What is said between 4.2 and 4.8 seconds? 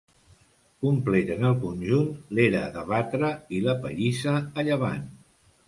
a